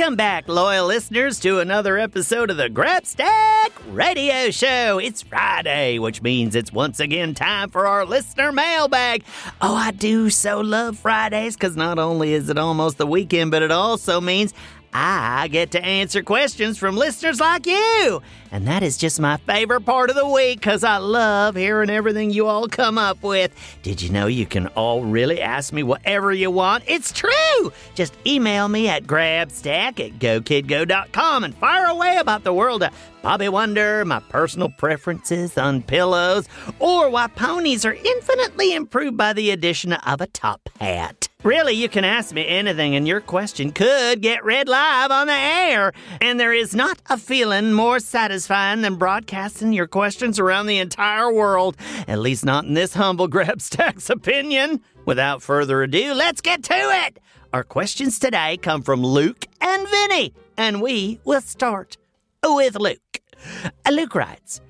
Welcome 0.00 0.16
back, 0.16 0.48
loyal 0.48 0.86
listeners, 0.86 1.38
to 1.40 1.58
another 1.58 1.98
episode 1.98 2.48
of 2.48 2.56
the 2.56 2.70
Grabstack 2.70 3.68
Radio 3.90 4.50
Show. 4.50 4.98
It's 4.98 5.20
Friday, 5.20 5.98
which 5.98 6.22
means 6.22 6.54
it's 6.54 6.72
once 6.72 7.00
again 7.00 7.34
time 7.34 7.68
for 7.68 7.86
our 7.86 8.06
listener 8.06 8.50
mailbag. 8.50 9.24
Oh, 9.60 9.74
I 9.74 9.90
do 9.90 10.30
so 10.30 10.62
love 10.62 10.98
Fridays 10.98 11.54
because 11.54 11.76
not 11.76 11.98
only 11.98 12.32
is 12.32 12.48
it 12.48 12.56
almost 12.56 12.96
the 12.96 13.06
weekend, 13.06 13.50
but 13.50 13.60
it 13.60 13.70
also 13.70 14.22
means 14.22 14.54
I 14.92 15.48
get 15.48 15.70
to 15.72 15.84
answer 15.84 16.22
questions 16.22 16.76
from 16.76 16.96
listeners 16.96 17.40
like 17.40 17.66
you. 17.66 18.22
And 18.50 18.66
that 18.66 18.82
is 18.82 18.96
just 18.96 19.20
my 19.20 19.36
favorite 19.36 19.82
part 19.82 20.10
of 20.10 20.16
the 20.16 20.26
week 20.26 20.58
because 20.58 20.82
I 20.82 20.96
love 20.96 21.54
hearing 21.54 21.90
everything 21.90 22.30
you 22.30 22.48
all 22.48 22.66
come 22.66 22.98
up 22.98 23.22
with. 23.22 23.52
Did 23.82 24.02
you 24.02 24.10
know 24.10 24.26
you 24.26 24.46
can 24.46 24.66
all 24.68 25.04
really 25.04 25.40
ask 25.40 25.72
me 25.72 25.84
whatever 25.84 26.32
you 26.32 26.50
want? 26.50 26.82
It's 26.88 27.12
true! 27.12 27.72
Just 27.94 28.14
email 28.26 28.68
me 28.68 28.88
at 28.88 29.04
grabstack 29.04 30.00
at 30.00 30.18
gokidgo.com 30.18 31.44
and 31.44 31.54
fire 31.54 31.86
away 31.86 32.16
about 32.16 32.42
the 32.42 32.52
world 32.52 32.82
of 32.82 32.92
Bobby 33.22 33.48
Wonder, 33.48 34.04
my 34.04 34.18
personal 34.18 34.70
preferences 34.70 35.56
on 35.56 35.82
pillows, 35.82 36.48
or 36.80 37.08
why 37.10 37.28
ponies 37.28 37.84
are 37.84 37.94
infinitely 37.94 38.74
improved 38.74 39.16
by 39.16 39.32
the 39.32 39.50
addition 39.50 39.92
of 39.92 40.20
a 40.20 40.26
top 40.26 40.68
hat. 40.80 41.29
Really, 41.42 41.72
you 41.72 41.88
can 41.88 42.04
ask 42.04 42.34
me 42.34 42.46
anything, 42.46 42.94
and 42.94 43.08
your 43.08 43.22
question 43.22 43.72
could 43.72 44.20
get 44.20 44.44
read 44.44 44.68
live 44.68 45.10
on 45.10 45.26
the 45.26 45.32
air. 45.32 45.92
And 46.20 46.38
there 46.38 46.52
is 46.52 46.74
not 46.74 47.00
a 47.08 47.16
feeling 47.16 47.72
more 47.72 47.98
satisfying 47.98 48.82
than 48.82 48.96
broadcasting 48.96 49.72
your 49.72 49.86
questions 49.86 50.38
around 50.38 50.66
the 50.66 50.76
entire 50.76 51.32
world, 51.32 51.78
at 52.06 52.18
least 52.18 52.44
not 52.44 52.66
in 52.66 52.74
this 52.74 52.92
humble 52.92 53.26
Grabstack's 53.30 54.10
opinion. 54.10 54.82
Without 55.06 55.40
further 55.40 55.82
ado, 55.82 56.12
let's 56.12 56.42
get 56.42 56.62
to 56.64 56.74
it. 56.74 57.18
Our 57.54 57.64
questions 57.64 58.18
today 58.18 58.58
come 58.58 58.82
from 58.82 59.02
Luke 59.02 59.46
and 59.62 59.88
Vinny, 59.88 60.34
and 60.58 60.82
we 60.82 61.20
will 61.24 61.40
start 61.40 61.96
with 62.44 62.78
Luke. 62.78 63.20
Uh, 63.64 63.90
Luke 63.90 64.14
writes, 64.14 64.60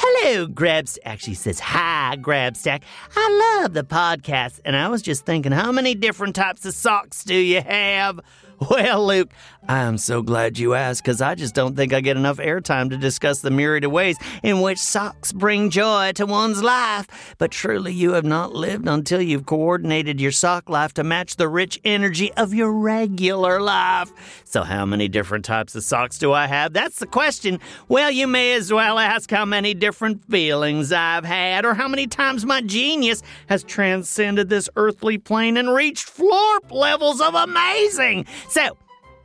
Hello, 0.00 0.46
Grabs. 0.46 0.96
Actually 1.04 1.34
says, 1.34 1.58
Hi, 1.58 2.16
Grabstack. 2.20 2.82
I 3.16 3.60
love 3.60 3.74
the 3.74 3.82
podcast, 3.82 4.60
and 4.64 4.76
I 4.76 4.86
was 4.88 5.02
just 5.02 5.26
thinking, 5.26 5.50
how 5.50 5.72
many 5.72 5.96
different 5.96 6.36
types 6.36 6.64
of 6.64 6.74
socks 6.74 7.24
do 7.24 7.34
you 7.34 7.60
have? 7.62 8.20
Well, 8.70 9.06
Luke, 9.06 9.30
I'm 9.68 9.98
so 9.98 10.22
glad 10.22 10.58
you 10.58 10.74
asked 10.74 11.02
because 11.02 11.20
I 11.20 11.34
just 11.34 11.54
don't 11.54 11.76
think 11.76 11.92
I 11.92 12.00
get 12.00 12.16
enough 12.16 12.38
airtime 12.38 12.90
to 12.90 12.96
discuss 12.96 13.40
the 13.40 13.50
myriad 13.50 13.84
of 13.84 13.92
ways 13.92 14.16
in 14.42 14.60
which 14.60 14.78
socks 14.78 15.32
bring 15.32 15.70
joy 15.70 16.12
to 16.12 16.26
one's 16.26 16.62
life. 16.62 17.34
But 17.38 17.50
truly, 17.50 17.92
you 17.92 18.12
have 18.12 18.24
not 18.24 18.54
lived 18.54 18.88
until 18.88 19.20
you've 19.20 19.46
coordinated 19.46 20.20
your 20.20 20.32
sock 20.32 20.68
life 20.68 20.94
to 20.94 21.04
match 21.04 21.36
the 21.36 21.48
rich 21.48 21.78
energy 21.84 22.32
of 22.32 22.54
your 22.54 22.72
regular 22.72 23.60
life. 23.60 24.10
So, 24.44 24.62
how 24.62 24.86
many 24.86 25.06
different 25.06 25.44
types 25.44 25.74
of 25.74 25.84
socks 25.84 26.18
do 26.18 26.32
I 26.32 26.46
have? 26.46 26.72
That's 26.72 26.98
the 26.98 27.06
question. 27.06 27.60
Well, 27.88 28.10
you 28.10 28.26
may 28.26 28.54
as 28.54 28.72
well 28.72 28.98
ask 28.98 29.30
how 29.30 29.44
many 29.44 29.74
different 29.74 30.24
feelings 30.30 30.92
I've 30.92 31.24
had 31.24 31.64
or 31.64 31.74
how 31.74 31.88
many 31.88 32.06
times 32.06 32.46
my 32.46 32.62
genius 32.62 33.22
has 33.48 33.62
transcended 33.62 34.48
this 34.48 34.68
earthly 34.76 35.18
plane 35.18 35.56
and 35.56 35.74
reached 35.74 36.08
floor 36.08 36.60
levels 36.70 37.20
of 37.20 37.34
amazing. 37.34 38.26
So, 38.48 38.76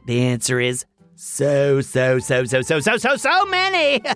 the 0.06 0.22
answer 0.22 0.60
is 0.60 0.86
so, 1.16 1.82
so, 1.82 2.20
so, 2.20 2.44
so, 2.44 2.62
so, 2.62 2.80
so, 2.80 2.98
so, 2.98 3.16
so 3.16 3.46
many. 3.46 4.02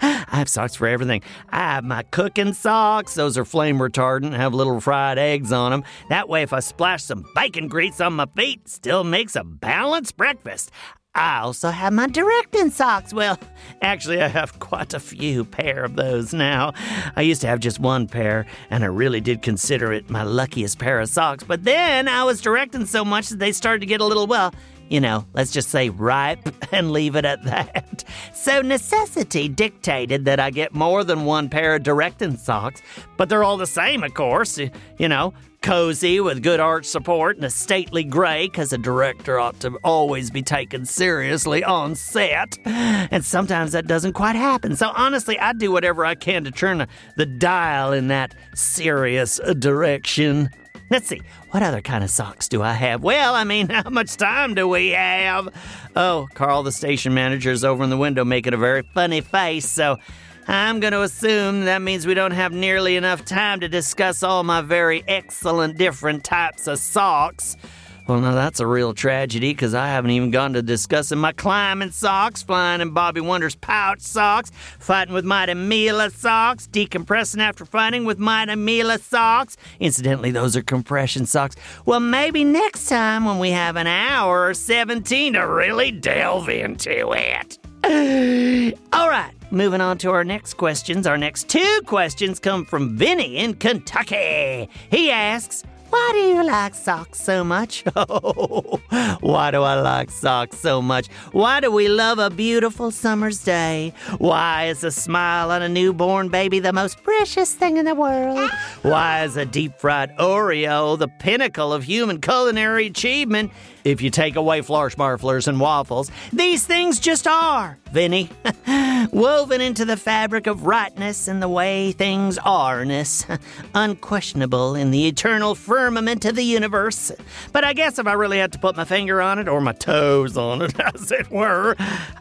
I 0.00 0.36
have 0.36 0.48
socks 0.48 0.76
for 0.76 0.86
everything. 0.86 1.22
I 1.50 1.74
have 1.74 1.84
my 1.84 2.02
cooking 2.04 2.52
socks. 2.52 3.14
Those 3.14 3.36
are 3.36 3.44
flame 3.44 3.78
retardant, 3.78 4.36
have 4.36 4.54
little 4.54 4.80
fried 4.80 5.18
eggs 5.18 5.50
on 5.52 5.72
them. 5.72 5.84
That 6.08 6.28
way, 6.28 6.42
if 6.42 6.52
I 6.52 6.60
splash 6.60 7.02
some 7.02 7.24
bacon 7.34 7.68
grease 7.68 8.00
on 8.00 8.14
my 8.14 8.26
feet, 8.36 8.68
still 8.68 9.02
makes 9.04 9.34
a 9.34 9.42
balanced 9.42 10.16
breakfast. 10.16 10.70
I 11.14 11.40
also 11.40 11.70
have 11.70 11.92
my 11.92 12.06
directing 12.06 12.70
socks. 12.70 13.12
Well, 13.12 13.38
actually, 13.82 14.22
I 14.22 14.28
have 14.28 14.60
quite 14.60 14.94
a 14.94 15.00
few 15.00 15.44
pair 15.44 15.84
of 15.84 15.96
those 15.96 16.32
now. 16.32 16.74
I 17.16 17.22
used 17.22 17.40
to 17.40 17.48
have 17.48 17.58
just 17.58 17.80
one 17.80 18.06
pair, 18.06 18.46
and 18.70 18.84
I 18.84 18.86
really 18.86 19.20
did 19.20 19.42
consider 19.42 19.92
it 19.92 20.10
my 20.10 20.22
luckiest 20.22 20.78
pair 20.78 21.00
of 21.00 21.08
socks. 21.08 21.42
But 21.42 21.64
then 21.64 22.06
I 22.06 22.22
was 22.24 22.40
directing 22.40 22.86
so 22.86 23.04
much 23.04 23.30
that 23.30 23.38
they 23.38 23.52
started 23.52 23.80
to 23.80 23.86
get 23.86 24.00
a 24.00 24.04
little, 24.04 24.26
well, 24.26 24.54
you 24.90 25.00
know, 25.00 25.26
let's 25.34 25.50
just 25.50 25.70
say 25.70 25.90
ripe 25.90 26.48
and 26.72 26.92
leave 26.92 27.16
it 27.16 27.24
at 27.24 27.42
that. 27.44 28.04
So 28.32 28.62
necessity 28.62 29.48
dictated 29.48 30.24
that 30.24 30.40
I 30.40 30.50
get 30.50 30.74
more 30.74 31.04
than 31.04 31.24
one 31.24 31.48
pair 31.48 31.74
of 31.74 31.82
directing 31.82 32.36
socks, 32.36 32.82
but 33.16 33.28
they're 33.28 33.44
all 33.44 33.56
the 33.56 33.66
same, 33.66 34.02
of 34.02 34.14
course. 34.14 34.58
You 34.58 35.08
know, 35.08 35.34
cozy 35.62 36.20
with 36.20 36.42
good 36.42 36.60
arch 36.60 36.84
support 36.84 37.36
and 37.36 37.44
a 37.44 37.50
stately 37.50 38.04
gray 38.04 38.46
because 38.46 38.72
a 38.72 38.78
director 38.78 39.38
ought 39.38 39.58
to 39.60 39.76
always 39.84 40.30
be 40.30 40.42
taken 40.42 40.86
seriously 40.86 41.64
on 41.64 41.94
set. 41.94 42.56
And 42.64 43.24
sometimes 43.24 43.72
that 43.72 43.86
doesn't 43.86 44.12
quite 44.12 44.36
happen. 44.36 44.76
So 44.76 44.90
honestly, 44.94 45.38
I 45.38 45.52
do 45.52 45.70
whatever 45.70 46.04
I 46.04 46.14
can 46.14 46.44
to 46.44 46.50
turn 46.50 46.86
the 47.16 47.26
dial 47.26 47.92
in 47.92 48.08
that 48.08 48.34
serious 48.54 49.40
direction. 49.58 50.50
Let's 50.90 51.06
see, 51.06 51.20
what 51.50 51.62
other 51.62 51.82
kind 51.82 52.02
of 52.02 52.08
socks 52.08 52.48
do 52.48 52.62
I 52.62 52.72
have? 52.72 53.02
Well, 53.02 53.34
I 53.34 53.44
mean, 53.44 53.68
how 53.70 53.90
much 53.90 54.16
time 54.16 54.54
do 54.54 54.66
we 54.66 54.90
have? 54.90 55.48
Oh, 55.94 56.28
Carl, 56.34 56.62
the 56.62 56.72
station 56.72 57.12
manager, 57.12 57.50
is 57.50 57.64
over 57.64 57.84
in 57.84 57.90
the 57.90 57.96
window 57.96 58.24
making 58.24 58.54
a 58.54 58.56
very 58.58 58.82
funny 58.94 59.20
face, 59.20 59.68
so 59.68 59.98
I'm 60.46 60.80
going 60.80 60.94
to 60.94 61.02
assume 61.02 61.66
that 61.66 61.82
means 61.82 62.06
we 62.06 62.14
don't 62.14 62.30
have 62.30 62.52
nearly 62.52 62.96
enough 62.96 63.22
time 63.26 63.60
to 63.60 63.68
discuss 63.68 64.22
all 64.22 64.44
my 64.44 64.62
very 64.62 65.04
excellent 65.06 65.76
different 65.76 66.24
types 66.24 66.66
of 66.66 66.78
socks. 66.78 67.58
Well, 68.08 68.20
now 68.20 68.34
that's 68.34 68.58
a 68.58 68.66
real 68.66 68.94
tragedy 68.94 69.52
because 69.52 69.74
I 69.74 69.88
haven't 69.88 70.12
even 70.12 70.30
gone 70.30 70.54
to 70.54 70.62
discussing 70.62 71.18
my 71.18 71.32
climbing 71.32 71.90
socks, 71.90 72.42
flying 72.42 72.80
in 72.80 72.92
Bobby 72.92 73.20
Wonder's 73.20 73.54
pouch 73.54 74.00
socks, 74.00 74.50
fighting 74.78 75.12
with 75.12 75.26
Mighty 75.26 75.52
Mila 75.52 76.08
socks, 76.08 76.66
decompressing 76.72 77.38
after 77.38 77.66
fighting 77.66 78.06
with 78.06 78.18
Mighty 78.18 78.54
Mila 78.54 78.98
socks. 78.98 79.58
Incidentally, 79.78 80.30
those 80.30 80.56
are 80.56 80.62
compression 80.62 81.26
socks. 81.26 81.54
Well, 81.84 82.00
maybe 82.00 82.44
next 82.44 82.86
time 82.88 83.26
when 83.26 83.38
we 83.38 83.50
have 83.50 83.76
an 83.76 83.86
hour 83.86 84.46
or 84.46 84.54
17 84.54 85.34
to 85.34 85.40
really 85.40 85.90
delve 85.90 86.48
into 86.48 87.12
it. 87.12 87.58
All 88.94 89.10
right, 89.10 89.34
moving 89.50 89.82
on 89.82 89.98
to 89.98 90.12
our 90.12 90.24
next 90.24 90.54
questions. 90.54 91.06
Our 91.06 91.18
next 91.18 91.50
two 91.50 91.80
questions 91.84 92.40
come 92.40 92.64
from 92.64 92.96
Vinny 92.96 93.36
in 93.36 93.52
Kentucky. 93.52 94.70
He 94.90 95.10
asks, 95.10 95.62
why 95.90 96.10
do 96.12 96.18
you 96.18 96.44
like 96.44 96.74
socks 96.74 97.20
so 97.20 97.44
much? 97.44 97.84
Oh, 97.96 98.80
why 99.20 99.50
do 99.50 99.62
I 99.62 99.80
like 99.80 100.10
socks 100.10 100.58
so 100.58 100.80
much? 100.80 101.08
Why 101.32 101.60
do 101.60 101.70
we 101.70 101.88
love 101.88 102.18
a 102.18 102.30
beautiful 102.30 102.90
summer's 102.90 103.42
day? 103.42 103.92
Why 104.18 104.66
is 104.66 104.82
a 104.84 104.90
smile 104.90 105.50
on 105.50 105.62
a 105.62 105.68
newborn 105.68 106.28
baby 106.28 106.58
the 106.60 106.72
most 106.72 107.02
precious 107.02 107.54
thing 107.54 107.76
in 107.76 107.84
the 107.84 107.94
world? 107.94 108.50
Why 108.82 109.24
is 109.24 109.36
a 109.36 109.44
deep 109.44 109.78
fried 109.78 110.16
Oreo 110.18 110.98
the 110.98 111.08
pinnacle 111.08 111.72
of 111.72 111.84
human 111.84 112.20
culinary 112.20 112.86
achievement? 112.86 113.52
If 113.88 114.02
you 114.02 114.10
take 114.10 114.36
away 114.36 114.60
marflers 114.60 115.48
and 115.48 115.58
waffles, 115.58 116.10
these 116.30 116.66
things 116.66 117.00
just 117.00 117.26
are, 117.26 117.78
Vinny. 117.90 118.28
Woven 119.12 119.62
into 119.62 119.86
the 119.86 119.96
fabric 119.96 120.46
of 120.46 120.66
rightness 120.66 121.26
and 121.26 121.40
the 121.42 121.48
way 121.48 121.92
things 121.92 122.36
are-ness. 122.36 123.24
Unquestionable 123.74 124.74
in 124.74 124.90
the 124.90 125.06
eternal 125.06 125.54
firmament 125.54 126.26
of 126.26 126.36
the 126.36 126.44
universe. 126.44 127.10
But 127.52 127.64
I 127.64 127.72
guess 127.72 127.98
if 127.98 128.06
I 128.06 128.12
really 128.12 128.36
had 128.36 128.52
to 128.52 128.58
put 128.58 128.76
my 128.76 128.84
finger 128.84 129.22
on 129.22 129.38
it, 129.38 129.48
or 129.48 129.62
my 129.62 129.72
toes 129.72 130.36
on 130.36 130.60
it, 130.60 130.78
as 130.94 131.10
it 131.10 131.30
were, 131.30 131.74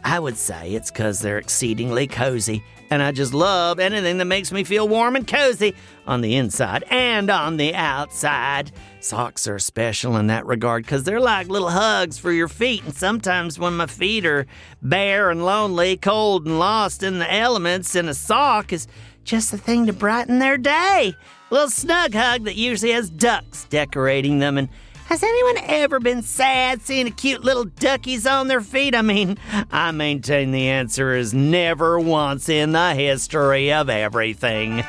I 0.05 0.19
would 0.19 0.37
say 0.37 0.73
it's 0.73 0.89
because 0.89 1.19
they're 1.19 1.37
exceedingly 1.37 2.07
cozy 2.07 2.63
and 2.89 3.03
I 3.03 3.11
just 3.11 3.33
love 3.33 3.79
anything 3.79 4.17
that 4.17 4.25
makes 4.25 4.51
me 4.51 4.63
feel 4.63 4.87
warm 4.87 5.15
and 5.15 5.27
cozy 5.27 5.75
on 6.05 6.21
the 6.21 6.35
inside 6.35 6.83
and 6.89 7.29
on 7.29 7.57
the 7.57 7.75
outside. 7.75 8.71
Socks 9.07 9.47
are 9.47 9.57
special 9.57 10.17
in 10.17 10.27
that 10.27 10.45
regard 10.45 10.83
because 10.83 11.05
they're 11.05 11.21
like 11.21 11.47
little 11.47 11.69
hugs 11.69 12.17
for 12.17 12.29
your 12.29 12.49
feet. 12.49 12.83
And 12.83 12.93
sometimes 12.93 13.57
when 13.57 13.77
my 13.77 13.85
feet 13.85 14.25
are 14.25 14.45
bare 14.81 15.31
and 15.31 15.45
lonely, 15.45 15.95
cold 15.95 16.45
and 16.45 16.59
lost 16.59 17.03
in 17.03 17.19
the 17.19 17.33
elements, 17.33 17.95
and 17.95 18.09
a 18.09 18.13
sock 18.13 18.73
is 18.73 18.85
just 19.23 19.51
the 19.51 19.57
thing 19.57 19.85
to 19.85 19.93
brighten 19.93 20.39
their 20.39 20.57
day. 20.57 21.13
A 21.49 21.53
little 21.53 21.69
snug 21.69 22.13
hug 22.13 22.43
that 22.43 22.57
usually 22.57 22.91
has 22.91 23.09
ducks 23.09 23.63
decorating 23.69 24.39
them 24.39 24.57
and 24.57 24.67
has 25.05 25.23
anyone 25.23 25.55
ever 25.63 26.01
been 26.01 26.21
sad 26.21 26.81
seeing 26.81 27.07
a 27.07 27.11
cute 27.11 27.45
little 27.45 27.63
duckies 27.63 28.27
on 28.27 28.49
their 28.49 28.59
feet? 28.59 28.93
I 28.93 29.03
mean, 29.03 29.37
I 29.71 29.91
maintain 29.91 30.51
the 30.51 30.67
answer 30.67 31.15
is 31.15 31.33
never 31.33 31.97
once 31.97 32.49
in 32.49 32.73
the 32.73 32.93
history 32.93 33.71
of 33.71 33.89
everything. 33.89 34.83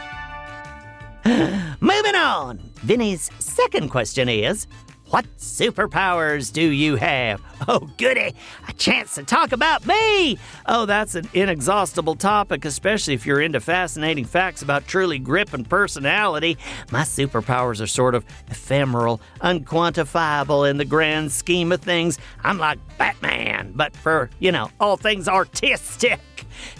Moving 1.24 2.16
on. 2.16 2.67
Vinny's 2.82 3.30
second 3.38 3.90
question 3.90 4.28
is 4.28 4.66
What 5.06 5.26
superpowers 5.36 6.52
do 6.52 6.62
you 6.62 6.96
have? 6.96 7.42
Oh, 7.66 7.90
goody, 7.98 8.34
a 8.68 8.72
chance 8.74 9.16
to 9.16 9.24
talk 9.24 9.50
about 9.50 9.84
me! 9.84 10.38
Oh, 10.66 10.86
that's 10.86 11.16
an 11.16 11.28
inexhaustible 11.34 12.14
topic, 12.14 12.64
especially 12.64 13.14
if 13.14 13.26
you're 13.26 13.40
into 13.40 13.58
fascinating 13.58 14.24
facts 14.24 14.62
about 14.62 14.86
truly 14.86 15.18
grip 15.18 15.52
and 15.52 15.68
personality. 15.68 16.56
My 16.92 17.02
superpowers 17.02 17.82
are 17.82 17.88
sort 17.88 18.14
of 18.14 18.24
ephemeral, 18.48 19.20
unquantifiable 19.40 20.70
in 20.70 20.76
the 20.76 20.84
grand 20.84 21.32
scheme 21.32 21.72
of 21.72 21.80
things. 21.80 22.18
I'm 22.44 22.58
like 22.58 22.78
Batman, 22.96 23.72
but 23.74 23.96
for, 23.96 24.30
you 24.38 24.52
know, 24.52 24.70
all 24.78 24.96
things 24.96 25.26
artistic. 25.26 26.20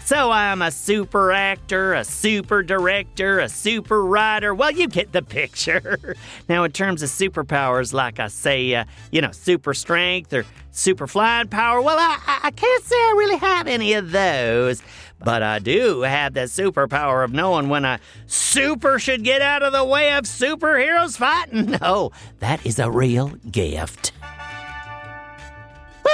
So 0.05 0.31
I'm 0.31 0.63
a 0.63 0.71
super 0.71 1.33
actor, 1.33 1.95
a 1.95 2.05
super 2.05 2.63
director, 2.63 3.41
a 3.41 3.49
super 3.49 4.05
writer. 4.05 4.55
Well, 4.55 4.71
you 4.71 4.89
get 4.89 5.13
the 5.13 5.23
picture. 5.23 6.17
now, 6.49 6.65
in 6.65 6.73
terms 6.73 7.03
of 7.03 7.11
superpowers, 7.11 7.93
like 7.93 8.19
I 8.21 8.29
say, 8.29 8.75
uh, 8.75 8.85
you 9.11 9.21
know, 9.21 9.33
super 9.33 9.75
strength 9.75 10.33
or 10.33 10.45
super 10.71 11.07
flying 11.07 11.49
power, 11.49 11.81
well, 11.81 11.99
I, 11.99 12.41
I 12.45 12.51
can't 12.51 12.85
say 12.85 12.97
I 12.97 13.15
really 13.19 13.39
have 13.39 13.67
any 13.67 13.95
of 13.95 14.13
those. 14.13 14.83
But 15.21 15.43
I 15.43 15.59
do 15.59 16.03
have 16.03 16.35
the 16.35 16.43
superpower 16.43 17.25
of 17.25 17.33
knowing 17.33 17.69
when 17.69 17.85
a 17.85 17.99
super 18.27 18.99
should 18.99 19.25
get 19.25 19.43
out 19.43 19.63
of 19.65 19.73
the 19.73 19.85
way 19.85 20.13
of 20.13 20.25
superheroes 20.25 21.17
fighting. 21.17 21.77
No, 21.81 22.13
that 22.41 22.65
is 22.65 22.79
a 22.79 22.91
real 22.91 23.29
gift. 23.51 24.13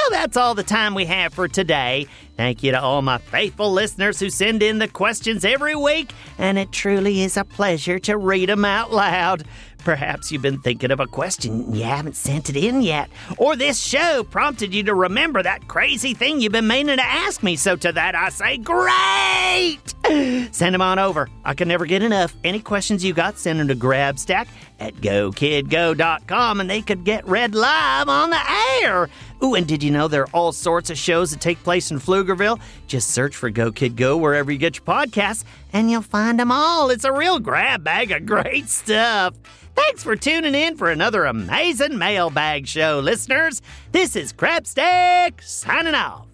Well, 0.04 0.20
that's 0.20 0.36
all 0.36 0.54
the 0.54 0.62
time 0.62 0.94
we 0.94 1.06
have 1.06 1.32
for 1.32 1.48
today. 1.48 2.06
Thank 2.36 2.62
you 2.62 2.72
to 2.72 2.80
all 2.82 3.00
my 3.00 3.16
faithful 3.16 3.72
listeners 3.72 4.20
who 4.20 4.28
send 4.28 4.62
in 4.62 4.78
the 4.78 4.86
questions 4.86 5.46
every 5.46 5.74
week, 5.74 6.12
and 6.36 6.58
it 6.58 6.72
truly 6.72 7.22
is 7.22 7.38
a 7.38 7.44
pleasure 7.44 7.98
to 8.00 8.18
read 8.18 8.50
them 8.50 8.66
out 8.66 8.92
loud. 8.92 9.44
Perhaps 9.78 10.30
you've 10.30 10.42
been 10.42 10.60
thinking 10.60 10.90
of 10.90 11.00
a 11.00 11.06
question 11.06 11.74
you 11.74 11.84
haven't 11.84 12.16
sent 12.16 12.50
it 12.50 12.56
in 12.56 12.82
yet, 12.82 13.08
or 13.38 13.56
this 13.56 13.80
show 13.80 14.24
prompted 14.24 14.74
you 14.74 14.82
to 14.82 14.94
remember 14.94 15.42
that 15.42 15.68
crazy 15.68 16.12
thing 16.12 16.38
you've 16.38 16.52
been 16.52 16.68
meaning 16.68 16.98
to 16.98 17.02
ask 17.02 17.42
me. 17.42 17.56
So 17.56 17.74
to 17.76 17.90
that 17.92 18.14
I 18.14 18.28
say, 18.28 18.58
great! 18.58 19.94
Send 20.04 20.74
them 20.74 20.82
on 20.82 20.98
over. 20.98 21.28
I 21.44 21.54
can 21.54 21.68
never 21.68 21.86
get 21.86 22.02
enough. 22.02 22.34
Any 22.44 22.60
questions 22.60 23.04
you 23.04 23.14
got, 23.14 23.38
send 23.38 23.58
them 23.58 23.68
to 23.68 23.74
GrabStack 23.74 24.48
at 24.78 24.94
GoKidGo.com 24.96 26.60
and 26.60 26.68
they 26.68 26.82
could 26.82 27.04
get 27.04 27.26
read 27.26 27.54
live 27.54 28.08
on 28.08 28.30
the 28.30 28.40
air. 28.82 29.08
Ooh, 29.42 29.54
and 29.54 29.66
did 29.66 29.82
you 29.82 29.90
know 29.90 30.06
there 30.08 30.22
are 30.24 30.30
all 30.32 30.52
sorts 30.52 30.90
of 30.90 30.98
shows 30.98 31.30
that 31.30 31.40
take 31.40 31.62
place 31.62 31.90
in 31.90 31.98
Pflugerville? 31.98 32.60
Just 32.86 33.10
search 33.12 33.34
for 33.34 33.48
Go 33.50 33.72
Kid 33.72 33.96
Go 33.96 34.16
wherever 34.16 34.52
you 34.52 34.58
get 34.58 34.76
your 34.76 34.84
podcasts 34.84 35.44
and 35.72 35.90
you'll 35.90 36.02
find 36.02 36.38
them 36.38 36.52
all. 36.52 36.90
It's 36.90 37.04
a 37.04 37.12
real 37.12 37.38
grab 37.38 37.82
bag 37.82 38.10
of 38.10 38.26
great 38.26 38.68
stuff. 38.68 39.34
Thanks 39.74 40.04
for 40.04 40.16
tuning 40.16 40.54
in 40.54 40.76
for 40.76 40.90
another 40.90 41.24
amazing 41.24 41.98
mailbag 41.98 42.66
show, 42.66 43.00
listeners. 43.00 43.60
This 43.90 44.16
is 44.16 44.32
Grabstack 44.32 45.42
signing 45.42 45.94
off. 45.94 46.26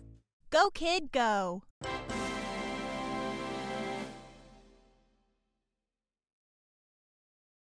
Go, 0.50 0.70
kid, 0.70 1.12
go. 1.12 1.62